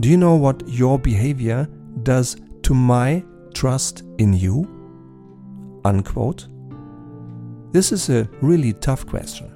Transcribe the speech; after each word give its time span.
Do 0.00 0.08
you 0.08 0.16
know 0.16 0.36
what 0.36 0.62
your 0.68 0.96
behavior 0.96 1.66
does 2.04 2.36
to 2.62 2.72
my 2.72 3.24
trust 3.52 4.04
in 4.18 4.32
you? 4.32 4.62
Unquote. 5.84 6.46
This 7.72 7.90
is 7.90 8.08
a 8.08 8.28
really 8.40 8.74
tough 8.74 9.04
question 9.06 9.50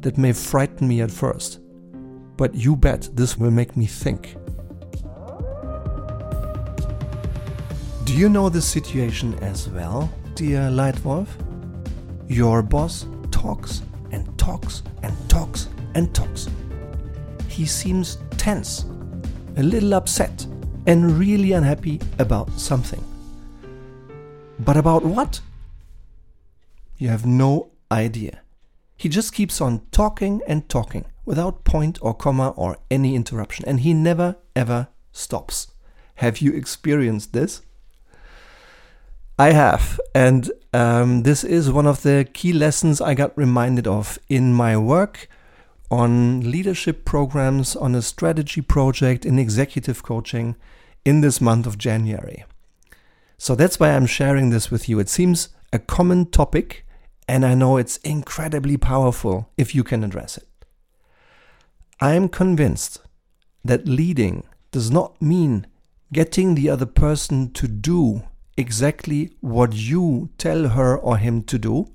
that 0.00 0.16
may 0.16 0.32
frighten 0.32 0.86
me 0.86 1.00
at 1.00 1.10
first, 1.10 1.58
but 2.36 2.54
you 2.54 2.76
bet 2.76 3.08
this 3.14 3.36
will 3.36 3.50
make 3.50 3.76
me 3.76 3.86
think. 3.86 4.36
Do 8.04 8.14
you 8.14 8.28
know 8.28 8.48
the 8.48 8.62
situation 8.62 9.34
as 9.42 9.68
well, 9.70 10.08
dear 10.36 10.70
Leitwolf? 10.70 11.26
Your 12.28 12.62
boss 12.62 13.06
talks 13.32 13.82
and 14.12 14.38
talks 14.38 14.84
and 15.02 15.12
talks 15.28 15.68
and 15.96 16.14
talks. 16.14 16.48
He 17.48 17.66
seems 17.66 18.18
tense, 18.36 18.84
a 19.56 19.62
little 19.62 19.94
upset, 19.94 20.46
and 20.86 21.18
really 21.18 21.52
unhappy 21.52 22.00
about 22.18 22.50
something. 22.58 23.04
But 24.58 24.76
about 24.76 25.04
what? 25.04 25.40
You 26.98 27.08
have 27.08 27.26
no 27.26 27.70
idea. 27.90 28.42
He 28.96 29.08
just 29.08 29.32
keeps 29.32 29.60
on 29.60 29.80
talking 29.90 30.42
and 30.46 30.68
talking 30.68 31.06
without 31.24 31.64
point 31.64 31.98
or 32.02 32.12
comma 32.12 32.50
or 32.50 32.76
any 32.90 33.14
interruption, 33.14 33.64
and 33.66 33.80
he 33.80 33.94
never 33.94 34.36
ever 34.54 34.88
stops. 35.12 35.68
Have 36.16 36.38
you 36.38 36.52
experienced 36.52 37.32
this? 37.32 37.62
I 39.38 39.52
have, 39.52 39.98
and 40.14 40.50
um, 40.74 41.22
this 41.22 41.44
is 41.44 41.70
one 41.70 41.86
of 41.86 42.02
the 42.02 42.28
key 42.34 42.52
lessons 42.52 43.00
I 43.00 43.14
got 43.14 43.36
reminded 43.38 43.86
of 43.86 44.18
in 44.28 44.52
my 44.52 44.76
work 44.76 45.28
on 45.90 46.50
leadership 46.50 47.04
programs, 47.04 47.74
on 47.74 47.94
a 47.94 48.02
strategy 48.02 48.60
project 48.60 49.26
in 49.26 49.38
executive 49.38 50.02
coaching 50.02 50.56
in 51.04 51.20
this 51.20 51.40
month 51.40 51.66
of 51.66 51.78
January. 51.78 52.44
So 53.38 53.54
that's 53.54 53.80
why 53.80 53.92
I'm 53.92 54.06
sharing 54.06 54.50
this 54.50 54.70
with 54.70 54.88
you. 54.88 54.98
It 55.00 55.08
seems 55.08 55.48
a 55.72 55.78
common 55.78 56.26
topic, 56.26 56.86
and 57.26 57.44
I 57.44 57.54
know 57.54 57.76
it's 57.76 57.96
incredibly 57.98 58.76
powerful 58.76 59.50
if 59.56 59.74
you 59.74 59.82
can 59.82 60.04
address 60.04 60.36
it. 60.36 60.46
I 62.00 62.14
am 62.14 62.28
convinced 62.28 63.00
that 63.64 63.88
leading 63.88 64.44
does 64.70 64.90
not 64.90 65.20
mean 65.20 65.66
getting 66.12 66.54
the 66.54 66.70
other 66.70 66.86
person 66.86 67.52
to 67.52 67.66
do 67.66 68.22
exactly 68.56 69.32
what 69.40 69.72
you 69.72 70.30
tell 70.38 70.68
her 70.68 70.96
or 70.96 71.16
him 71.16 71.42
to 71.44 71.58
do 71.58 71.90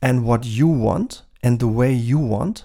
and 0.00 0.24
what 0.24 0.44
you 0.44 0.66
want 0.66 1.22
and 1.42 1.60
the 1.60 1.68
way 1.68 1.92
you 1.92 2.18
want. 2.18 2.64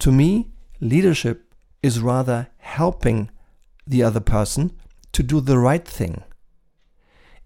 To 0.00 0.10
me, 0.10 0.50
leadership 0.80 1.54
is 1.82 2.00
rather 2.00 2.48
helping 2.56 3.30
the 3.86 4.02
other 4.02 4.20
person 4.20 4.72
to 5.12 5.22
do 5.22 5.40
the 5.40 5.58
right 5.58 5.86
thing 5.86 6.22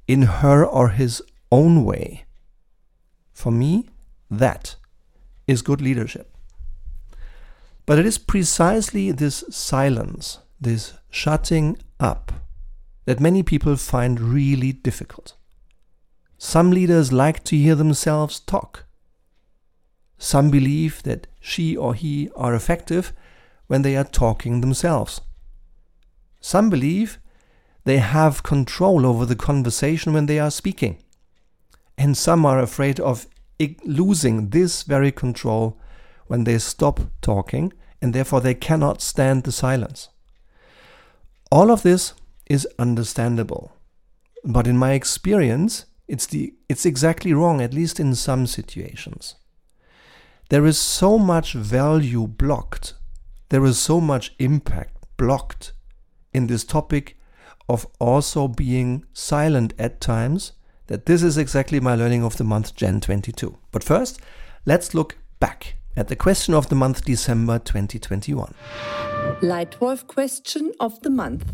in 0.06 0.22
her 0.22 0.64
or 0.64 0.90
his 0.90 1.20
own 1.50 1.84
way. 1.84 2.24
For 3.32 3.50
me, 3.50 3.88
that 4.30 4.76
is 5.48 5.62
good 5.62 5.80
leadership. 5.80 6.36
But 7.86 7.98
it 7.98 8.06
is 8.06 8.18
precisely 8.18 9.10
this 9.10 9.42
silence, 9.50 10.38
this 10.60 10.94
shutting 11.10 11.76
up, 11.98 12.32
that 13.04 13.20
many 13.20 13.42
people 13.42 13.76
find 13.76 14.20
really 14.20 14.72
difficult. 14.72 15.34
Some 16.38 16.70
leaders 16.70 17.12
like 17.12 17.42
to 17.44 17.56
hear 17.56 17.74
themselves 17.74 18.38
talk. 18.38 18.86
Some 20.18 20.50
believe 20.50 21.02
that 21.02 21.26
she 21.40 21.76
or 21.76 21.94
he 21.94 22.30
are 22.36 22.54
effective 22.54 23.12
when 23.66 23.82
they 23.82 23.96
are 23.96 24.04
talking 24.04 24.60
themselves. 24.60 25.20
Some 26.40 26.70
believe 26.70 27.18
they 27.84 27.98
have 27.98 28.42
control 28.42 29.06
over 29.06 29.26
the 29.26 29.36
conversation 29.36 30.12
when 30.12 30.26
they 30.26 30.38
are 30.38 30.50
speaking. 30.50 31.02
And 31.96 32.16
some 32.16 32.44
are 32.44 32.58
afraid 32.58 32.98
of 32.98 33.26
losing 33.84 34.50
this 34.50 34.82
very 34.82 35.12
control 35.12 35.78
when 36.26 36.44
they 36.44 36.58
stop 36.58 37.00
talking 37.20 37.72
and 38.02 38.12
therefore 38.12 38.40
they 38.40 38.54
cannot 38.54 39.00
stand 39.00 39.44
the 39.44 39.52
silence. 39.52 40.08
All 41.50 41.70
of 41.70 41.82
this 41.82 42.14
is 42.46 42.66
understandable. 42.78 43.72
But 44.44 44.66
in 44.66 44.76
my 44.76 44.92
experience, 44.92 45.86
it's, 46.08 46.26
the, 46.26 46.54
it's 46.68 46.84
exactly 46.84 47.32
wrong, 47.32 47.62
at 47.62 47.72
least 47.72 47.98
in 47.98 48.14
some 48.14 48.46
situations. 48.46 49.36
There 50.50 50.66
is 50.66 50.78
so 50.78 51.18
much 51.18 51.54
value 51.54 52.26
blocked, 52.26 52.94
there 53.48 53.64
is 53.64 53.78
so 53.78 54.00
much 54.00 54.34
impact 54.38 54.96
blocked 55.16 55.72
in 56.34 56.48
this 56.48 56.64
topic 56.64 57.18
of 57.66 57.86
also 57.98 58.46
being 58.46 59.06
silent 59.14 59.72
at 59.78 60.02
times 60.02 60.52
that 60.88 61.06
this 61.06 61.22
is 61.22 61.38
exactly 61.38 61.80
my 61.80 61.94
learning 61.94 62.22
of 62.22 62.36
the 62.36 62.44
month 62.44 62.74
Jan 62.74 63.00
22. 63.00 63.56
But 63.72 63.82
first, 63.82 64.20
let's 64.66 64.92
look 64.92 65.16
back 65.40 65.76
at 65.96 66.08
the 66.08 66.16
question 66.16 66.52
of 66.52 66.68
the 66.68 66.74
month 66.74 67.06
December 67.06 67.58
2021. 67.58 68.54
Leitwolf 69.40 70.06
question 70.06 70.72
of 70.78 71.00
the 71.00 71.10
month 71.10 71.50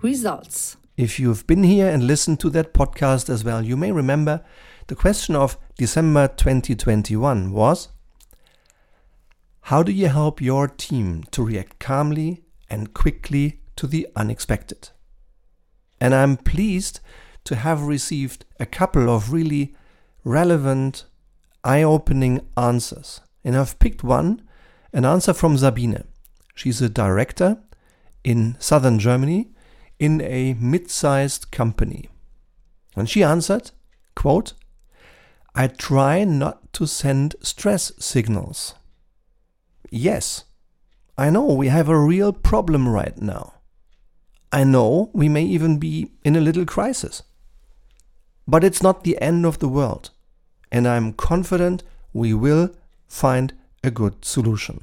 results. 0.00 0.78
If 0.96 1.20
you've 1.20 1.46
been 1.46 1.64
here 1.64 1.88
and 1.88 2.06
listened 2.06 2.40
to 2.40 2.50
that 2.50 2.72
podcast 2.72 3.28
as 3.28 3.44
well, 3.44 3.62
you 3.62 3.76
may 3.76 3.92
remember 3.92 4.42
the 4.90 4.96
question 4.96 5.36
of 5.36 5.56
December 5.78 6.26
2021 6.26 7.52
was 7.52 7.90
How 9.60 9.84
do 9.84 9.92
you 9.92 10.08
help 10.08 10.40
your 10.40 10.66
team 10.66 11.22
to 11.30 11.44
react 11.44 11.78
calmly 11.78 12.42
and 12.68 12.92
quickly 12.92 13.60
to 13.76 13.86
the 13.86 14.08
unexpected? 14.16 14.88
And 16.00 16.12
I'm 16.12 16.36
pleased 16.36 16.98
to 17.44 17.54
have 17.54 17.82
received 17.82 18.44
a 18.58 18.66
couple 18.66 19.08
of 19.08 19.32
really 19.32 19.76
relevant, 20.24 21.04
eye 21.62 21.84
opening 21.84 22.40
answers. 22.56 23.20
And 23.44 23.56
I've 23.56 23.78
picked 23.78 24.02
one, 24.02 24.42
an 24.92 25.04
answer 25.04 25.32
from 25.32 25.56
Sabine. 25.56 26.02
She's 26.56 26.82
a 26.82 26.88
director 26.88 27.58
in 28.24 28.56
southern 28.58 28.98
Germany 28.98 29.50
in 30.00 30.20
a 30.20 30.54
mid-sized 30.54 31.52
company. 31.52 32.08
And 32.96 33.08
she 33.08 33.22
answered, 33.22 33.70
quote, 34.16 34.54
I 35.54 35.66
try 35.66 36.24
not 36.24 36.72
to 36.74 36.86
send 36.86 37.36
stress 37.40 37.92
signals. 37.98 38.74
Yes, 39.90 40.44
I 41.18 41.30
know 41.30 41.44
we 41.46 41.68
have 41.68 41.88
a 41.88 41.98
real 41.98 42.32
problem 42.32 42.88
right 42.88 43.20
now. 43.20 43.54
I 44.52 44.64
know 44.64 45.10
we 45.12 45.28
may 45.28 45.44
even 45.44 45.78
be 45.78 46.10
in 46.24 46.36
a 46.36 46.40
little 46.40 46.64
crisis. 46.64 47.22
But 48.46 48.64
it's 48.64 48.82
not 48.82 49.04
the 49.04 49.20
end 49.20 49.46
of 49.46 49.58
the 49.58 49.68
world, 49.68 50.10
and 50.72 50.88
I'm 50.88 51.12
confident 51.12 51.82
we 52.12 52.34
will 52.34 52.70
find 53.06 53.54
a 53.84 53.90
good 53.90 54.24
solution. 54.24 54.80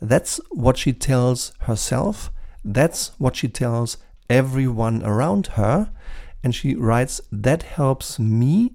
That's 0.00 0.40
what 0.50 0.76
she 0.76 0.92
tells 0.92 1.52
herself 1.60 2.30
that's 2.64 3.12
what 3.18 3.36
she 3.36 3.48
tells 3.48 3.96
everyone 4.28 5.02
around 5.02 5.48
her. 5.48 5.90
And 6.42 6.54
she 6.54 6.74
writes, 6.74 7.20
that 7.30 7.62
helps 7.62 8.18
me 8.18 8.72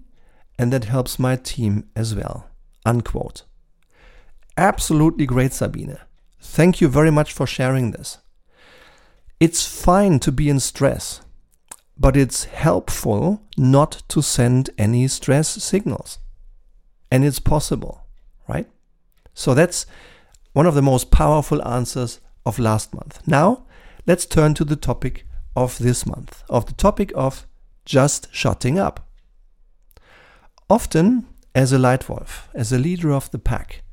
and 0.57 0.71
that 0.71 0.85
helps 0.85 1.19
my 1.19 1.35
team 1.35 1.89
as 1.95 2.15
well. 2.15 2.49
Unquote. 2.85 3.43
Absolutely 4.57 5.25
great, 5.25 5.53
Sabine. 5.53 5.97
Thank 6.39 6.79
you 6.79 6.87
very 6.87 7.11
much 7.11 7.33
for 7.33 7.45
sharing 7.45 7.91
this. 7.91 8.19
It's 9.39 9.65
fine 9.65 10.19
to 10.19 10.31
be 10.31 10.49
in 10.49 10.59
stress, 10.59 11.21
but 11.97 12.15
it's 12.15 12.45
helpful 12.45 13.41
not 13.57 14.03
to 14.09 14.21
send 14.21 14.69
any 14.77 15.07
stress 15.07 15.49
signals. 15.49 16.19
And 17.11 17.25
it's 17.25 17.39
possible, 17.39 18.05
right? 18.47 18.67
So 19.33 19.53
that's 19.53 19.85
one 20.53 20.65
of 20.65 20.75
the 20.75 20.81
most 20.81 21.11
powerful 21.11 21.65
answers 21.67 22.21
of 22.45 22.59
last 22.59 22.93
month. 22.93 23.19
Now, 23.27 23.65
let's 24.07 24.25
turn 24.25 24.53
to 24.53 24.63
the 24.63 24.77
topic 24.77 25.25
of 25.55 25.77
this 25.79 26.05
month, 26.05 26.43
of 26.49 26.65
the 26.65 26.73
topic 26.73 27.11
of 27.15 27.45
just 27.83 28.27
shutting 28.31 28.79
up. 28.79 29.04
Often, 30.69 31.27
as 31.53 31.71
a 31.71 31.77
Leitwolf, 31.77 32.47
as 32.53 32.71
a 32.71 32.79
leader 32.79 33.11
of 33.13 33.29
the 33.29 33.37
pack, 33.37 33.83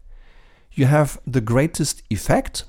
you 0.73 0.87
have 0.87 1.21
the 1.27 1.43
greatest 1.43 2.03
effect 2.09 2.65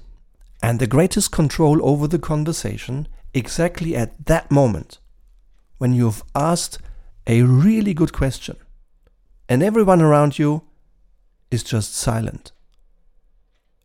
and 0.62 0.80
the 0.80 0.88
greatest 0.88 1.32
control 1.32 1.86
over 1.86 2.08
the 2.08 2.20
conversation 2.20 3.08
exactly 3.34 3.96
at 3.96 4.26
that 4.26 4.52
moment 4.52 5.00
when 5.78 5.94
you've 5.94 6.24
asked 6.36 6.80
a 7.28 7.44
really 7.44 7.94
good 7.94 8.12
question 8.12 8.58
and 9.48 9.64
everyone 9.64 10.02
around 10.02 10.38
you 10.38 10.64
is 11.50 11.64
just 11.64 11.96
silent. 11.96 12.52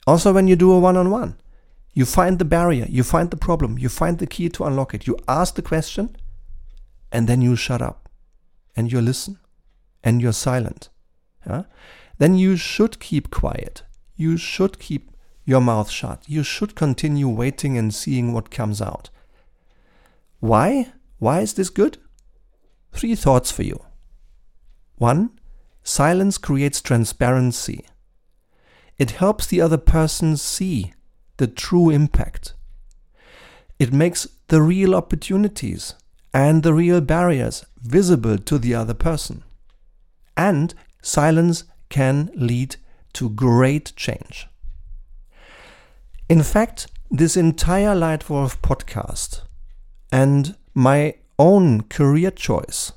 Also, 0.06 0.32
when 0.32 0.48
you 0.48 0.56
do 0.56 0.72
a 0.72 0.80
one 0.80 0.96
on 0.96 1.10
one, 1.10 1.36
you 1.92 2.04
find 2.04 2.38
the 2.38 2.44
barrier, 2.44 2.86
you 2.88 3.04
find 3.04 3.30
the 3.30 3.36
problem, 3.36 3.78
you 3.78 3.88
find 3.88 4.18
the 4.18 4.26
key 4.26 4.48
to 4.48 4.64
unlock 4.64 4.94
it. 4.94 5.06
You 5.06 5.16
ask 5.28 5.54
the 5.54 5.62
question, 5.62 6.16
and 7.12 7.28
then 7.28 7.40
you 7.40 7.54
shut 7.54 7.82
up 7.82 8.08
and 8.76 8.90
you 8.90 9.00
listen 9.00 9.38
and 10.02 10.20
you're 10.20 10.32
silent. 10.32 10.88
Yeah? 11.46 11.64
Then 12.18 12.34
you 12.36 12.56
should 12.56 13.00
keep 13.00 13.30
quiet. 13.30 13.82
You 14.16 14.36
should 14.36 14.78
keep 14.78 15.10
your 15.44 15.60
mouth 15.60 15.90
shut. 15.90 16.22
You 16.26 16.42
should 16.42 16.74
continue 16.74 17.28
waiting 17.28 17.78
and 17.78 17.94
seeing 17.94 18.32
what 18.32 18.50
comes 18.50 18.82
out. 18.82 19.10
Why? 20.40 20.92
Why 21.18 21.40
is 21.40 21.54
this 21.54 21.70
good? 21.70 21.98
Three 22.92 23.14
thoughts 23.14 23.50
for 23.50 23.62
you. 23.62 23.80
One, 24.96 25.30
silence 25.82 26.38
creates 26.38 26.80
transparency. 26.80 27.86
It 28.98 29.12
helps 29.12 29.46
the 29.46 29.60
other 29.60 29.78
person 29.78 30.36
see 30.36 30.92
the 31.36 31.46
true 31.46 31.88
impact. 31.90 32.54
It 33.78 33.92
makes 33.92 34.26
the 34.48 34.60
real 34.60 34.94
opportunities 34.94 35.94
and 36.34 36.62
the 36.62 36.74
real 36.74 37.00
barriers 37.00 37.64
visible 37.80 38.38
to 38.38 38.58
the 38.58 38.74
other 38.74 38.94
person. 38.94 39.44
And 40.38 40.72
silence 41.02 41.64
can 41.88 42.30
lead 42.34 42.76
to 43.14 43.28
great 43.28 43.92
change. 43.96 44.46
In 46.28 46.42
fact, 46.42 46.86
this 47.10 47.36
entire 47.36 47.94
Leitwolf 47.94 48.58
podcast 48.58 49.42
and 50.12 50.54
my 50.74 51.14
own 51.38 51.82
career 51.82 52.30
choice 52.30 52.92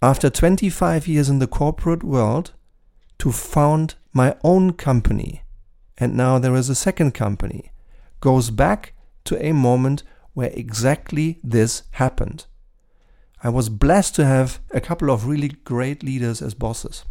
after 0.00 0.30
25 0.30 1.08
years 1.08 1.28
in 1.28 1.40
the 1.40 1.46
corporate 1.46 2.04
world 2.04 2.52
to 3.18 3.32
found 3.32 3.96
my 4.12 4.36
own 4.44 4.72
company, 4.72 5.42
and 5.98 6.16
now 6.16 6.38
there 6.38 6.54
is 6.54 6.68
a 6.68 6.74
second 6.74 7.12
company, 7.12 7.72
goes 8.20 8.50
back 8.50 8.94
to 9.24 9.44
a 9.44 9.52
moment 9.52 10.02
where 10.34 10.50
exactly 10.54 11.40
this 11.42 11.82
happened. 11.92 12.46
I 13.42 13.48
was 13.48 13.68
blessed 13.68 14.14
to 14.16 14.26
have 14.26 14.60
a 14.70 14.80
couple 14.80 15.10
of 15.10 15.26
really 15.26 15.48
great 15.64 16.02
leaders 16.02 16.42
as 16.42 16.54
bosses. 16.54 17.04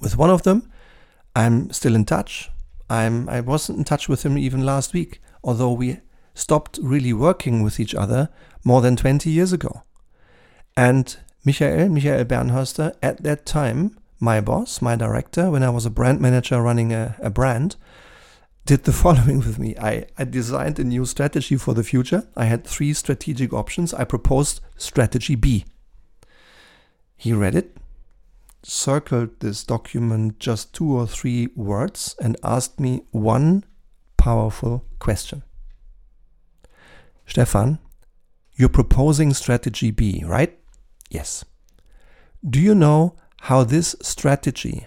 With 0.00 0.16
one 0.16 0.30
of 0.30 0.42
them, 0.42 0.70
I'm 1.34 1.70
still 1.70 1.94
in 1.94 2.04
touch. 2.04 2.50
I'm 2.90 3.28
I 3.28 3.40
wasn't 3.40 3.78
in 3.78 3.84
touch 3.84 4.08
with 4.08 4.24
him 4.24 4.36
even 4.36 4.64
last 4.64 4.92
week, 4.92 5.20
although 5.42 5.72
we 5.72 6.00
stopped 6.34 6.78
really 6.82 7.12
working 7.12 7.62
with 7.62 7.80
each 7.80 7.94
other 7.94 8.28
more 8.64 8.80
than 8.80 8.96
20 8.96 9.30
years 9.30 9.52
ago. 9.52 9.82
And 10.76 11.16
Michael, 11.44 11.88
Michael 11.88 12.24
Bernhörster, 12.24 12.94
at 13.02 13.22
that 13.22 13.46
time, 13.46 13.98
my 14.20 14.40
boss, 14.40 14.82
my 14.82 14.94
director, 14.94 15.50
when 15.50 15.62
I 15.62 15.70
was 15.70 15.86
a 15.86 15.90
brand 15.90 16.20
manager 16.20 16.62
running 16.62 16.92
a, 16.92 17.16
a 17.20 17.30
brand, 17.30 17.76
did 18.68 18.84
the 18.84 18.92
following 19.04 19.38
with 19.38 19.58
me. 19.58 19.74
I, 19.80 20.04
I 20.18 20.24
designed 20.24 20.78
a 20.78 20.84
new 20.84 21.06
strategy 21.06 21.56
for 21.56 21.72
the 21.72 21.82
future. 21.82 22.28
I 22.36 22.44
had 22.44 22.66
three 22.66 22.92
strategic 22.92 23.54
options. 23.54 23.94
I 23.94 24.04
proposed 24.04 24.60
strategy 24.76 25.36
B. 25.36 25.64
He 27.16 27.32
read 27.32 27.54
it, 27.54 27.78
circled 28.62 29.40
this 29.40 29.64
document 29.64 30.38
just 30.38 30.74
two 30.74 30.92
or 30.92 31.06
three 31.06 31.48
words, 31.56 32.14
and 32.20 32.36
asked 32.44 32.78
me 32.78 33.00
one 33.10 33.64
powerful 34.18 34.84
question. 34.98 35.42
Stefan, 37.26 37.78
you're 38.54 38.68
proposing 38.68 39.32
strategy 39.32 39.90
B, 39.90 40.22
right? 40.26 40.58
Yes. 41.08 41.42
Do 42.48 42.60
you 42.60 42.74
know 42.74 43.16
how 43.42 43.64
this 43.64 43.96
strategy 44.02 44.86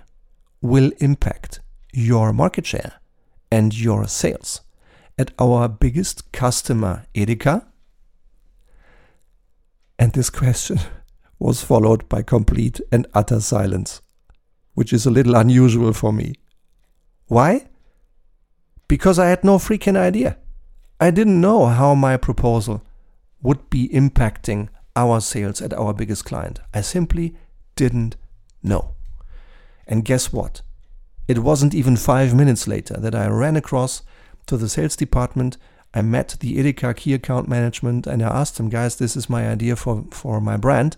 will 0.61 0.91
impact 0.99 1.61
your 1.91 2.31
market 2.31 2.67
share 2.67 3.00
and 3.51 3.77
your 3.77 4.07
sales 4.07 4.61
at 5.17 5.31
our 5.37 5.67
biggest 5.67 6.31
customer, 6.31 7.05
Edeka? 7.13 7.65
And 9.99 10.13
this 10.13 10.29
question 10.29 10.79
was 11.39 11.61
followed 11.61 12.07
by 12.09 12.21
complete 12.21 12.79
and 12.91 13.05
utter 13.13 13.39
silence, 13.39 14.01
which 14.73 14.93
is 14.93 15.05
a 15.05 15.11
little 15.11 15.35
unusual 15.35 15.93
for 15.93 16.13
me. 16.13 16.35
Why? 17.27 17.67
Because 18.87 19.19
I 19.19 19.27
had 19.27 19.43
no 19.43 19.57
freaking 19.57 19.97
idea. 19.97 20.37
I 20.99 21.11
didn't 21.11 21.41
know 21.41 21.67
how 21.67 21.95
my 21.95 22.17
proposal 22.17 22.83
would 23.41 23.69
be 23.69 23.89
impacting 23.89 24.69
our 24.95 25.21
sales 25.21 25.61
at 25.61 25.73
our 25.73 25.93
biggest 25.93 26.25
client. 26.25 26.59
I 26.73 26.81
simply 26.81 27.35
didn't 27.75 28.15
know. 28.61 28.95
And 29.87 30.05
guess 30.05 30.31
what? 30.31 30.61
It 31.31 31.39
wasn't 31.39 31.73
even 31.73 31.95
five 31.95 32.35
minutes 32.35 32.67
later 32.67 32.95
that 32.95 33.15
I 33.15 33.25
ran 33.27 33.55
across 33.55 34.01
to 34.47 34.57
the 34.57 34.67
sales 34.67 34.97
department. 34.97 35.55
I 35.93 36.01
met 36.01 36.35
the 36.41 36.57
Edeka 36.57 36.93
key 36.97 37.13
account 37.13 37.47
management 37.47 38.05
and 38.05 38.21
I 38.21 38.27
asked 38.27 38.57
them, 38.57 38.67
guys, 38.67 38.97
this 38.97 39.15
is 39.15 39.29
my 39.29 39.47
idea 39.47 39.77
for, 39.77 40.03
for 40.11 40.41
my 40.41 40.57
brand. 40.57 40.97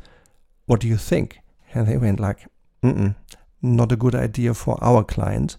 What 0.66 0.80
do 0.80 0.88
you 0.88 0.98
think? 0.98 1.38
And 1.76 1.88
they 1.88 1.98
went 1.98 2.20
like, 2.20 2.48
Mm-mm, 2.82 3.14
not 3.62 3.92
a 3.92 3.96
good 3.96 4.16
idea 4.16 4.56
for 4.56 4.76
our 4.82 5.04
client. 5.04 5.58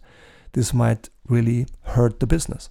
This 0.54 0.74
might 0.74 1.08
really 1.28 1.68
hurt 1.82 2.18
the 2.18 2.26
business. 2.26 2.68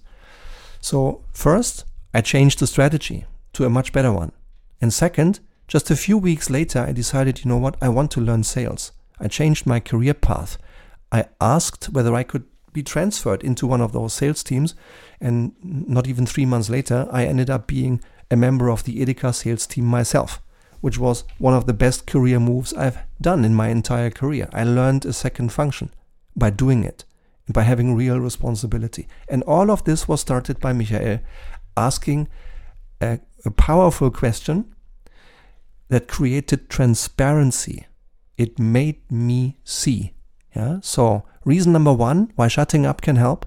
So, 0.82 1.24
first, 1.32 1.86
I 2.12 2.20
changed 2.20 2.58
the 2.58 2.66
strategy 2.66 3.24
to 3.54 3.64
a 3.64 3.70
much 3.70 3.94
better 3.94 4.12
one. 4.12 4.32
And 4.78 4.92
second, 4.92 5.40
just 5.68 5.90
a 5.90 5.96
few 5.96 6.18
weeks 6.18 6.50
later, 6.50 6.80
I 6.80 6.92
decided, 6.92 7.42
you 7.42 7.48
know 7.48 7.56
what, 7.56 7.78
I 7.80 7.88
want 7.88 8.10
to 8.10 8.20
learn 8.20 8.44
sales. 8.44 8.92
I 9.18 9.28
changed 9.28 9.66
my 9.66 9.80
career 9.80 10.12
path. 10.12 10.58
I 11.14 11.24
asked 11.40 11.86
whether 11.86 12.14
I 12.14 12.24
could 12.24 12.44
be 12.72 12.82
transferred 12.82 13.42
into 13.42 13.66
one 13.66 13.80
of 13.80 13.92
those 13.92 14.12
sales 14.12 14.42
teams. 14.42 14.74
And 15.20 15.52
not 15.62 16.06
even 16.06 16.26
three 16.26 16.44
months 16.44 16.68
later, 16.68 17.08
I 17.10 17.24
ended 17.24 17.48
up 17.48 17.66
being 17.66 18.02
a 18.30 18.36
member 18.36 18.68
of 18.68 18.84
the 18.84 19.00
Edeka 19.00 19.34
sales 19.34 19.66
team 19.66 19.84
myself 19.84 20.42
which 20.84 20.98
was 20.98 21.24
one 21.38 21.54
of 21.54 21.64
the 21.64 21.72
best 21.72 22.06
career 22.06 22.38
moves 22.38 22.74
I've 22.74 22.98
done 23.18 23.42
in 23.42 23.54
my 23.54 23.68
entire 23.68 24.10
career. 24.10 24.50
I 24.52 24.64
learned 24.64 25.06
a 25.06 25.14
second 25.14 25.50
function 25.50 25.88
by 26.36 26.50
doing 26.50 26.84
it, 26.84 27.06
by 27.48 27.62
having 27.62 27.94
real 27.94 28.20
responsibility. 28.20 29.08
And 29.26 29.42
all 29.44 29.70
of 29.70 29.84
this 29.84 30.06
was 30.06 30.20
started 30.20 30.60
by 30.60 30.74
Michael 30.74 31.20
asking 31.74 32.28
a, 33.00 33.18
a 33.46 33.50
powerful 33.50 34.10
question 34.10 34.74
that 35.88 36.06
created 36.06 36.68
transparency. 36.68 37.86
It 38.36 38.58
made 38.58 39.10
me 39.10 39.56
see. 39.64 40.12
Yeah. 40.54 40.78
So 40.82 41.24
reason 41.44 41.72
number 41.72 41.92
one 41.92 42.32
why 42.36 42.48
shutting 42.48 42.86
up 42.86 43.00
can 43.00 43.16
help. 43.16 43.46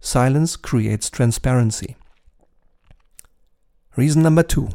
Silence 0.00 0.56
creates 0.56 1.10
transparency. 1.10 1.96
Reason 3.96 4.22
number 4.22 4.42
two 4.42 4.68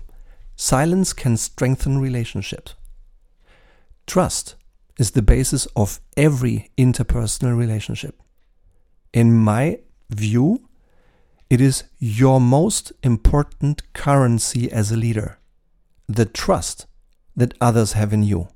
Silence 0.56 1.14
can 1.14 1.38
strengthen 1.38 2.00
relationships. 2.00 2.76
Trust 4.06 4.56
is 4.98 5.12
the 5.12 5.22
basis 5.22 5.66
of 5.76 6.02
every 6.18 6.70
interpersonal 6.78 7.58
relationship. 7.58 8.22
In 9.14 9.34
my 9.34 9.80
view, 10.10 10.68
it 11.50 11.62
is 11.62 11.86
your 11.98 12.42
most 12.42 12.92
important 13.04 13.94
currency 13.94 14.72
as 14.72 14.92
a 14.92 14.98
leader 14.98 15.40
the 16.10 16.26
trust 16.26 16.88
that 17.36 17.54
others 17.62 17.94
have 17.94 18.12
in 18.12 18.24
you. 18.24 18.48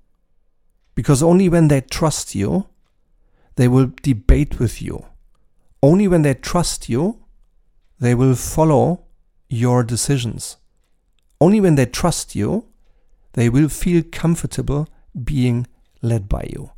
Because 0.96 1.22
only 1.22 1.48
when 1.48 1.68
they 1.68 1.82
trust 1.82 2.34
you, 2.34 2.66
they 3.56 3.68
will 3.68 3.92
debate 4.02 4.60
with 4.60 4.82
you. 4.82 5.06
Only 5.82 6.08
when 6.08 6.22
they 6.22 6.34
trust 6.34 6.90
you, 6.90 7.26
they 8.00 8.16
will 8.16 8.36
follow 8.36 9.06
your 9.50 9.84
decisions. 9.84 10.58
Only 11.40 11.60
when 11.62 11.76
they 11.76 11.86
trust 11.86 12.36
you, 12.36 12.68
they 13.34 13.50
will 13.50 13.70
feel 13.70 14.04
comfortable 14.12 14.88
being 15.24 15.68
led 16.02 16.28
by 16.28 16.50
you, 16.52 16.72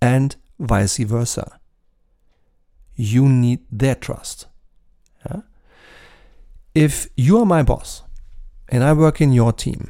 and 0.00 0.36
vice 0.58 0.98
versa. 0.98 1.58
You 2.94 3.28
need 3.28 3.60
their 3.70 3.94
trust. 3.94 4.46
Yeah? 5.26 5.40
If 6.74 7.08
you 7.16 7.38
are 7.38 7.46
my 7.46 7.62
boss 7.62 8.02
and 8.68 8.84
I 8.84 8.92
work 8.92 9.20
in 9.20 9.32
your 9.32 9.52
team, 9.52 9.88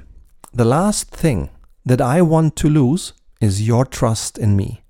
the 0.53 0.65
last 0.65 1.11
thing 1.11 1.51
that 1.85 2.01
I 2.01 2.23
want 2.23 2.57
to 2.57 2.69
lose 2.69 3.13
is 3.41 3.67
your 3.67 3.85
trust 3.85 4.39
in 4.39 4.57
me. 4.57 4.83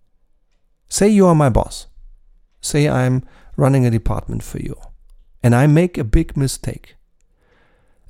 Say 0.90 1.08
you 1.08 1.26
are 1.26 1.34
my 1.34 1.48
boss. 1.48 1.86
Say 2.60 2.86
I'm 2.86 3.24
running 3.56 3.86
a 3.86 3.90
department 3.90 4.42
for 4.42 4.58
you 4.58 4.76
and 5.42 5.54
I 5.54 5.66
make 5.66 5.96
a 5.96 6.04
big 6.04 6.36
mistake 6.36 6.96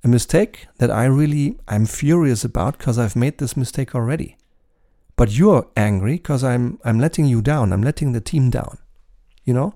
a 0.02 0.08
mistake 0.08 0.66
that 0.78 0.90
I 0.90 1.04
really 1.04 1.58
I'm 1.68 1.86
furious 1.86 2.44
about 2.44 2.78
because 2.78 2.98
I've 2.98 3.16
made 3.16 3.38
this 3.38 3.56
mistake 3.56 3.94
already. 3.94 4.36
But 5.16 5.30
you're 5.30 5.68
angry 5.76 6.14
because 6.14 6.42
I'm 6.42 6.78
I'm 6.84 6.98
letting 6.98 7.26
you 7.26 7.42
down. 7.42 7.72
I'm 7.72 7.82
letting 7.82 8.12
the 8.12 8.20
team 8.20 8.50
down. 8.50 8.78
You 9.44 9.54
know? 9.54 9.74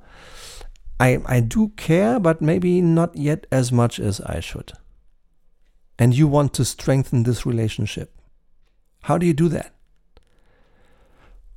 I 0.99 1.20
I 1.26 1.40
do 1.40 1.73
care, 1.76 2.18
but 2.18 2.40
maybe 2.40 2.80
not 2.80 3.14
yet 3.16 3.46
as 3.50 3.70
much 3.70 4.00
as 4.00 4.20
I 4.23 4.40
should. 4.40 4.73
And 5.99 6.16
you 6.16 6.26
want 6.26 6.54
to 6.54 6.64
strengthen 6.64 7.23
this 7.25 7.44
relationship. 7.44 8.18
How 9.02 9.18
do 9.18 9.26
you 9.26 9.34
do 9.34 9.49
that? 9.50 9.74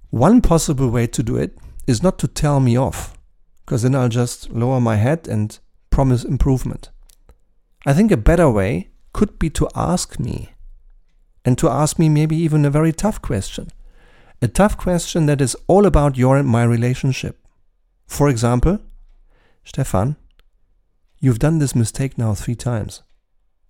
One 0.09 0.41
possible 0.41 0.89
way 0.89 1.07
to 1.07 1.23
do 1.23 1.35
it 1.35 1.57
is 1.85 2.01
not 2.01 2.17
to 2.19 2.27
tell 2.27 2.59
me 2.59 2.77
off, 2.77 3.17
because 3.65 3.83
then 3.83 3.95
I'll 3.95 4.09
just 4.09 4.49
lower 4.51 4.79
my 4.79 4.95
head 4.95 5.27
and 5.27 5.57
promise 5.89 6.23
improvement. 6.23 6.89
I 7.85 7.93
think 7.93 8.11
a 8.11 8.17
better 8.17 8.49
way 8.49 8.89
could 9.13 9.37
be 9.39 9.49
to 9.51 9.67
ask 9.75 10.19
me, 10.19 10.53
and 11.43 11.57
to 11.57 11.69
ask 11.69 11.99
me 11.99 12.09
maybe 12.09 12.35
even 12.35 12.65
a 12.65 12.69
very 12.69 12.93
tough 12.93 13.21
question. 13.21 13.69
A 14.41 14.47
tough 14.47 14.77
question 14.77 15.25
that 15.25 15.41
is 15.41 15.55
all 15.67 15.85
about 15.85 16.17
your 16.17 16.37
and 16.37 16.47
my 16.47 16.63
relationship. 16.63 17.45
For 18.05 18.29
example, 18.29 18.79
Stefan, 19.63 20.15
you've 21.19 21.39
done 21.39 21.59
this 21.59 21.75
mistake 21.75 22.17
now 22.17 22.33
three 22.33 22.55
times. 22.55 23.01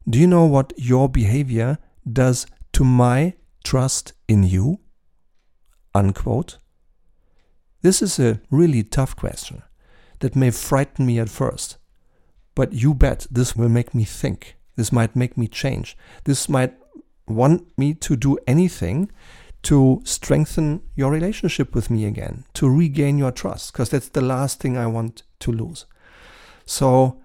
Do 0.08 0.20
you 0.20 0.28
know 0.28 0.46
what 0.46 0.74
your 0.78 1.10
behavior 1.10 1.80
does 2.12 2.46
to 2.74 2.84
my 2.84 3.34
trust 3.64 4.14
in 4.28 4.44
you? 4.44 4.80
Unquote. 5.98 6.60
This 7.82 8.04
is 8.04 8.20
a 8.20 8.40
really 8.52 8.84
tough 8.84 9.16
question 9.16 9.64
that 10.20 10.36
may 10.36 10.52
frighten 10.52 11.08
me 11.08 11.18
at 11.18 11.28
first. 11.28 11.78
But 12.54 12.72
you 12.72 12.94
bet 12.94 13.26
this 13.32 13.56
will 13.56 13.70
make 13.70 13.96
me 13.96 14.04
think. 14.04 14.58
This 14.76 14.92
might 14.92 15.16
make 15.16 15.36
me 15.38 15.48
change. 15.48 15.98
This 16.26 16.48
might 16.48 16.76
want 17.28 17.76
me 17.80 17.96
to 17.96 18.16
do 18.16 18.38
anything 18.46 19.12
to 19.64 20.02
strengthen 20.04 20.82
your 20.96 21.12
relationship 21.12 21.74
with 21.74 21.90
me 21.90 22.06
again, 22.06 22.46
to 22.54 22.70
regain 22.70 23.18
your 23.18 23.32
trust, 23.32 23.74
because 23.74 23.90
that's 23.90 24.10
the 24.10 24.22
last 24.22 24.60
thing 24.60 24.78
I 24.78 24.86
want 24.86 25.24
to 25.40 25.52
lose. 25.52 25.88
So 26.66 27.20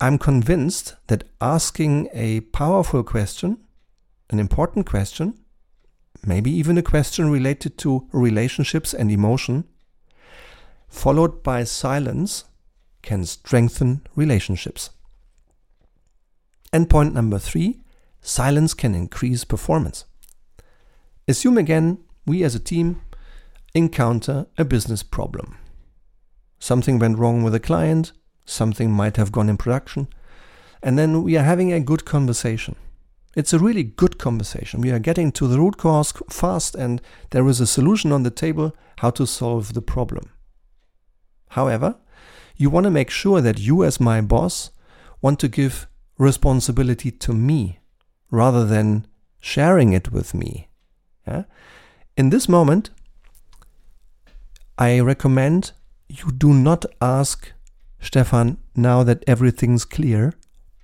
I'm 0.00 0.16
convinced 0.16 0.96
that 1.08 1.24
asking 1.42 2.08
a 2.14 2.40
powerful 2.40 3.02
question, 3.02 3.58
an 4.30 4.38
important 4.38 4.86
question, 4.86 5.34
maybe 6.24 6.50
even 6.50 6.78
a 6.78 6.82
question 6.82 7.30
related 7.30 7.78
to 7.78 8.08
relationships 8.12 8.94
and 8.94 9.10
emotion, 9.10 9.64
followed 10.88 11.42
by 11.42 11.64
silence, 11.64 12.44
can 13.02 13.24
strengthen 13.24 14.02
relationships. 14.16 14.90
And 16.72 16.90
point 16.90 17.14
number 17.14 17.38
three 17.38 17.80
silence 18.20 18.74
can 18.74 18.94
increase 18.94 19.44
performance. 19.44 20.04
Assume 21.26 21.58
again 21.58 21.98
we 22.26 22.42
as 22.42 22.54
a 22.54 22.60
team 22.60 23.00
encounter 23.74 24.46
a 24.56 24.64
business 24.64 25.02
problem. 25.02 25.56
Something 26.58 26.98
went 26.98 27.18
wrong 27.18 27.42
with 27.42 27.54
a 27.54 27.60
client, 27.60 28.12
something 28.44 28.90
might 28.90 29.16
have 29.16 29.32
gone 29.32 29.48
in 29.48 29.56
production, 29.56 30.08
and 30.82 30.98
then 30.98 31.22
we 31.22 31.36
are 31.36 31.44
having 31.44 31.72
a 31.72 31.80
good 31.80 32.04
conversation. 32.04 32.76
It's 33.38 33.52
a 33.52 33.58
really 33.60 33.84
good 33.84 34.18
conversation. 34.18 34.80
We 34.80 34.90
are 34.90 34.98
getting 34.98 35.30
to 35.30 35.46
the 35.46 35.60
root 35.60 35.76
cause 35.76 36.12
fast, 36.28 36.74
and 36.74 37.00
there 37.30 37.46
is 37.46 37.60
a 37.60 37.68
solution 37.68 38.10
on 38.10 38.24
the 38.24 38.32
table 38.32 38.74
how 38.96 39.10
to 39.10 39.28
solve 39.28 39.74
the 39.74 39.80
problem. 39.80 40.30
However, 41.50 41.94
you 42.56 42.68
want 42.68 42.82
to 42.82 42.90
make 42.90 43.10
sure 43.10 43.40
that 43.40 43.60
you, 43.60 43.84
as 43.84 44.00
my 44.00 44.20
boss, 44.20 44.70
want 45.22 45.38
to 45.38 45.46
give 45.46 45.86
responsibility 46.18 47.12
to 47.12 47.32
me 47.32 47.78
rather 48.28 48.66
than 48.66 49.06
sharing 49.38 49.92
it 49.92 50.10
with 50.10 50.34
me. 50.34 50.68
Yeah? 51.24 51.44
In 52.16 52.30
this 52.30 52.48
moment, 52.48 52.90
I 54.76 54.98
recommend 54.98 55.70
you 56.08 56.32
do 56.32 56.52
not 56.52 56.84
ask 57.00 57.52
Stefan, 58.00 58.58
now 58.74 59.04
that 59.04 59.22
everything's 59.28 59.84
clear, 59.84 60.32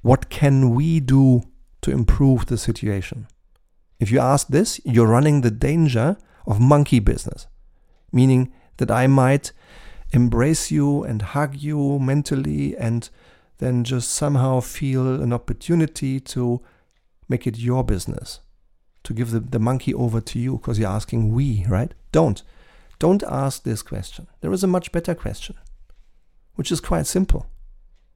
what 0.02 0.30
can 0.30 0.70
we 0.70 1.00
do 1.00 1.42
to 1.84 1.90
improve 1.90 2.46
the 2.46 2.56
situation? 2.56 3.26
If 4.00 4.10
you 4.10 4.18
ask 4.18 4.48
this, 4.48 4.80
you're 4.84 5.06
running 5.06 5.40
the 5.40 5.50
danger 5.50 6.16
of 6.46 6.58
monkey 6.58 6.98
business, 6.98 7.46
meaning 8.10 8.52
that 8.78 8.90
I 8.90 9.06
might 9.06 9.52
embrace 10.12 10.70
you 10.70 11.04
and 11.04 11.20
hug 11.20 11.56
you 11.56 11.98
mentally 11.98 12.76
and 12.76 13.08
then 13.58 13.84
just 13.84 14.10
somehow 14.10 14.60
feel 14.60 15.22
an 15.22 15.32
opportunity 15.32 16.20
to 16.20 16.62
make 17.28 17.46
it 17.46 17.58
your 17.58 17.84
business, 17.84 18.40
to 19.02 19.12
give 19.12 19.30
the, 19.30 19.40
the 19.40 19.58
monkey 19.58 19.92
over 19.92 20.20
to 20.20 20.38
you 20.38 20.56
because 20.56 20.78
you're 20.78 20.88
asking 20.88 21.32
we, 21.32 21.66
right? 21.68 21.92
Don't. 22.12 22.42
Don't 22.98 23.22
ask 23.24 23.62
this 23.62 23.82
question. 23.82 24.26
There 24.40 24.52
is 24.52 24.64
a 24.64 24.68
much 24.68 24.90
better 24.90 25.14
question, 25.14 25.56
which 26.54 26.72
is 26.72 26.80
quite 26.80 27.06
simple. 27.06 27.46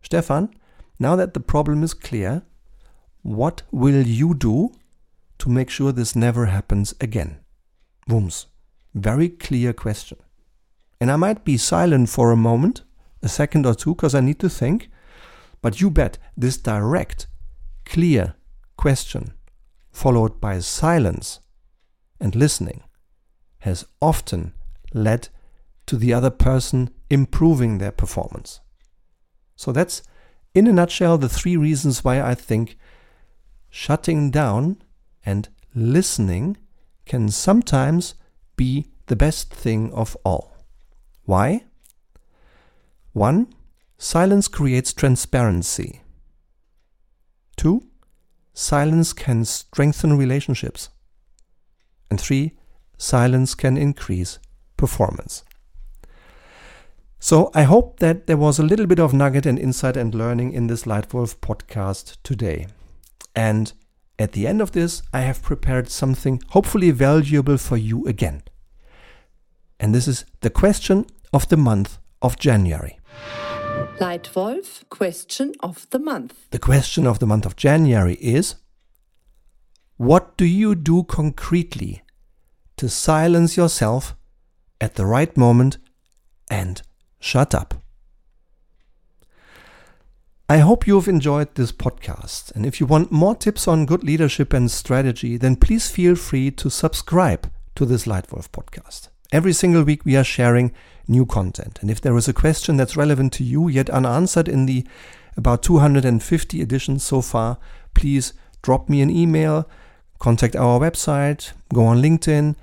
Stefan, 0.03 0.55
now 0.99 1.17
that 1.17 1.35
the 1.35 1.41
problem 1.41 1.83
is 1.83 1.93
clear, 1.93 2.43
what 3.23 3.63
will 3.71 4.07
you 4.07 4.35
do 4.35 4.73
to 5.39 5.49
make 5.49 5.71
sure 5.71 5.93
this 5.93 6.17
never 6.17 6.47
happens 6.47 6.95
again? 7.01 7.39
Wooms. 8.09 8.47
Very 8.95 9.29
clear 9.29 9.73
question. 9.73 10.19
And 11.01 11.11
I 11.11 11.17
might 11.17 11.45
be 11.45 11.57
silent 11.57 12.09
for 12.09 12.31
a 12.31 12.37
moment, 12.37 12.83
a 13.23 13.29
second 13.29 13.67
or 13.67 13.75
two, 13.75 13.95
because 13.95 14.15
I 14.15 14.21
need 14.21 14.41
to 14.41 14.49
think. 14.49 14.91
But 15.63 15.81
you 15.81 15.91
bet 15.91 16.19
this 16.37 16.57
direct, 16.57 17.27
clear 17.85 18.35
question, 18.77 19.35
followed 19.91 20.41
by 20.41 20.59
silence 20.61 21.41
and 22.21 22.35
listening, 22.35 22.83
has 23.61 23.85
often 24.01 24.55
led 24.93 25.29
to 25.87 25.97
the 25.97 26.13
other 26.13 26.31
person 26.31 26.91
improving 27.11 27.79
their 27.79 27.93
performance. 27.93 28.61
So 29.57 29.73
that's, 29.73 30.03
in 30.55 30.67
a 30.67 30.73
nutshell, 30.73 31.19
the 31.19 31.29
three 31.29 31.57
reasons 31.57 32.05
why 32.05 32.21
I 32.21 32.35
think 32.35 32.77
shutting 33.71 34.31
down 34.31 34.83
and 35.25 35.49
listening 35.75 36.57
can 37.07 37.29
sometimes 37.29 38.15
be 38.57 38.89
the 39.07 39.17
best 39.17 39.53
thing 39.53 39.93
of 39.93 40.17
all. 40.25 40.57
Why? 41.25 41.65
One, 43.13 43.49
silence 43.97 44.49
creates 44.49 44.93
transparency. 44.93 46.03
Two, 47.57 47.83
silence 48.53 49.13
can 49.13 49.45
strengthen 49.45 50.17
relationships. 50.17 50.91
And 52.11 52.21
three, 52.21 52.53
silence 52.97 53.55
can 53.55 53.77
increase 53.77 54.39
performance. 54.77 55.45
So 57.21 57.51
I 57.55 57.65
hope 57.65 57.99
that 57.99 58.27
there 58.27 58.37
was 58.37 58.59
a 58.59 58.63
little 58.63 58.87
bit 58.87 59.01
of 59.01 59.13
nugget 59.13 59.45
and 59.45 59.59
insight 59.59 59.97
and 59.97 60.15
learning 60.15 60.53
in 60.53 60.69
this 60.69 60.85
Leitwolf 60.85 61.37
podcast 61.37 62.17
today. 62.23 62.69
And 63.35 63.73
at 64.19 64.33
the 64.33 64.47
end 64.47 64.61
of 64.61 64.73
this, 64.73 65.03
I 65.13 65.21
have 65.21 65.43
prepared 65.43 65.91
something 65.91 66.43
hopefully 66.51 66.91
valuable 66.91 67.57
for 67.57 67.77
you 67.77 68.05
again. 68.07 68.43
And 69.79 69.95
this 69.95 70.09
is 70.09 70.25
the 70.41 70.51
question 70.51 71.07
of 71.33 71.49
the 71.49 71.57
month 71.57 71.99
of 72.21 72.39
January. 72.39 72.99
Leitwolf, 74.01 74.89
question 74.89 75.53
of 75.61 75.89
the 75.91 75.99
month. 75.99 76.51
The 76.51 76.59
question 76.59 77.07
of 77.07 77.19
the 77.19 77.27
month 77.27 77.47
of 77.47 77.57
January 77.57 78.15
is 78.15 78.57
What 79.97 80.37
do 80.37 80.45
you 80.45 80.75
do 80.75 81.05
concretely 81.05 82.03
to 82.77 82.89
silence 82.89 83.57
yourself 83.57 84.17
at 84.81 84.95
the 84.95 85.07
right 85.07 85.37
moment 85.37 85.79
and 86.51 86.83
shut 87.21 87.55
up? 87.55 87.75
I 90.51 90.59
hope 90.59 90.87
you 90.87 90.95
have 90.95 91.09
enjoyed 91.09 91.55
this 91.57 91.73
podcast. 91.73 92.55
And 92.55 92.65
if 92.65 92.81
you 92.81 92.87
want 92.87 93.13
more 93.13 93.35
tips 93.35 93.69
on 93.69 93.85
good 93.85 94.03
leadership 94.03 94.55
and 94.55 94.71
strategy, 94.71 95.37
then 95.37 95.57
please 95.57 95.91
feel 95.91 96.15
free 96.15 96.51
to 96.53 96.71
subscribe 96.71 97.51
to 97.75 97.85
this 97.85 98.07
Leitwolf 98.07 98.49
podcast. 98.49 99.09
Every 99.31 99.53
single 99.53 99.83
week, 99.83 100.07
we 100.07 100.17
are 100.17 100.25
sharing 100.25 100.73
new 101.07 101.27
content. 101.27 101.81
And 101.83 101.91
if 101.91 102.01
there 102.01 102.17
is 102.17 102.29
a 102.29 102.33
question 102.33 102.79
that's 102.79 102.97
relevant 102.97 103.35
to 103.35 103.45
you 103.45 103.69
yet 103.69 103.91
unanswered 103.91 104.49
in 104.49 104.65
the 104.65 104.87
about 105.37 105.63
250 105.63 106.63
editions 106.63 107.03
so 107.03 107.21
far, 107.21 107.59
please 107.93 108.33
drop 108.63 108.89
me 108.89 109.03
an 109.03 109.11
email, 109.11 109.69
contact 110.19 110.57
our 110.57 110.81
website, 110.81 111.53
go 111.75 111.85
on 111.85 112.01
LinkedIn, 112.01 112.57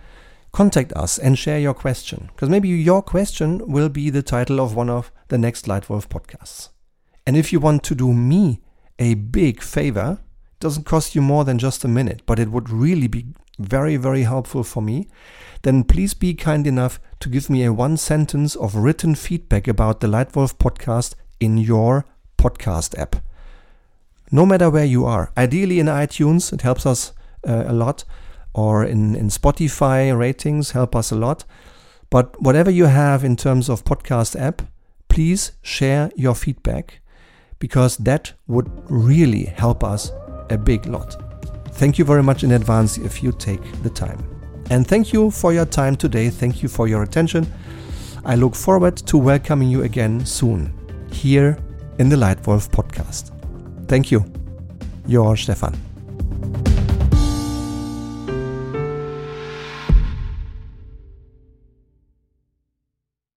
contact 0.51 0.92
us 0.94 1.20
and 1.20 1.38
share 1.38 1.60
your 1.60 1.75
question. 1.75 2.32
Because 2.34 2.50
maybe 2.50 2.70
your 2.70 3.04
question 3.04 3.72
will 3.72 3.89
be 3.89 4.10
the 4.10 4.24
title 4.24 4.60
of 4.60 4.75
one 4.75 4.89
of 4.89 5.12
the 5.27 5.38
next 5.38 5.68
Leitwolf 5.68 6.08
podcasts. 6.08 6.70
And 7.25 7.36
if 7.36 7.51
you 7.51 7.60
want 7.60 7.84
to 7.84 7.96
do 7.96 8.13
me 8.13 8.62
a 9.00 9.15
big 9.15 9.62
favor, 9.62 10.20
it 10.22 10.60
doesn't 10.60 10.86
cost 10.86 11.15
you 11.15 11.22
more 11.22 11.44
than 11.44 11.58
just 11.58 11.84
a 11.84 11.88
minute, 11.88 12.22
but 12.25 12.39
it 12.39 12.50
would 12.50 12.70
really 12.70 13.08
be 13.08 13.27
very, 13.58 13.98
very 13.98 14.24
helpful 14.24 14.63
for 14.63 14.82
me 14.82 15.08
then 15.65 15.84
please 15.84 16.13
be 16.13 16.36
kind 16.36 16.67
enough 16.67 17.00
to 17.20 17.27
give 17.27 17.50
me 17.50 17.63
a 17.63 17.74
one 17.74 17.98
sentence 17.98 18.55
of 18.55 18.75
written 18.75 19.15
feedback 19.15 19.67
about 19.67 20.00
the 20.00 20.08
Leitwolf 20.08 20.55
podcast 20.58 21.15
in 21.39 21.58
your 21.58 22.05
podcast 22.38 22.98
app. 23.00 23.15
No 24.32 24.46
matter 24.46 24.70
where 24.70 24.86
you 24.86 25.05
are, 25.05 25.32
ideally 25.36 25.79
in 25.79 25.88
iTunes, 25.88 26.53
it 26.53 26.62
helps 26.62 26.86
us 26.86 27.13
uh, 27.48 27.63
a 27.65 27.74
lot, 27.74 28.03
or 28.53 28.86
in, 28.86 29.15
in 29.15 29.29
Spotify 29.29 30.15
ratings 30.15 30.72
help 30.72 30.96
us 30.96 31.12
a 31.12 31.15
lot. 31.15 31.46
But 32.12 32.39
whatever 32.39 32.70
you 32.70 32.86
have 32.86 33.24
in 33.24 33.36
terms 33.36 33.67
of 33.67 33.84
podcast 33.84 34.39
app, 34.39 34.62
please 35.10 35.53
share 35.63 36.12
your 36.15 36.36
feedback 36.36 37.00
because 37.65 37.98
that 37.98 38.31
would 38.45 38.69
really 38.91 39.45
help 39.45 39.84
us 39.84 40.12
a 40.51 40.57
big 40.57 40.86
lot. 40.86 41.15
Thank 41.79 41.98
you 41.98 42.05
very 42.05 42.22
much 42.22 42.43
in 42.43 42.51
advance 42.51 43.00
if 43.00 43.24
you 43.24 43.31
take 43.31 43.63
the 43.81 43.89
time. 43.89 44.19
And 44.69 44.86
thank 44.88 45.12
you 45.12 45.31
for 45.31 45.51
your 45.51 45.65
time 45.65 45.95
today. 45.95 46.29
Thank 46.29 46.62
you 46.62 46.69
for 46.69 46.88
your 46.88 47.01
attention. 47.01 47.51
I 48.24 48.36
look 48.36 48.53
forward 48.53 48.98
to 48.98 49.17
welcoming 49.17 49.67
you 49.67 49.81
again 49.81 50.24
soon 50.27 50.72
here 51.12 51.57
in 51.98 52.07
the 52.07 52.15
Leitwolf 52.15 52.69
podcast. 52.69 53.31
Thank 53.88 54.12
you. 54.12 54.24
Your 55.07 55.36
Stefan. 55.36 55.95